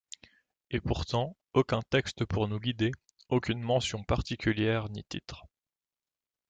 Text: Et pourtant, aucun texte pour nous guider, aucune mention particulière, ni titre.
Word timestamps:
Et 0.71 0.81
pourtant, 0.81 1.37
aucun 1.53 1.83
texte 1.83 2.25
pour 2.25 2.47
nous 2.47 2.59
guider, 2.59 2.91
aucune 3.29 3.61
mention 3.61 4.03
particulière, 4.03 4.89
ni 4.89 5.03
titre. 5.03 5.43